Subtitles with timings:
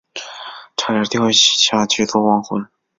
[0.75, 2.65] 差点掉下去做亡魂